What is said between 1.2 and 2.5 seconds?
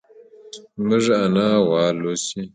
انا غوا لوسي.